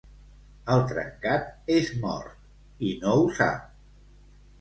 [0.75, 1.43] El trencat
[1.75, 3.69] és mort i no ho sap.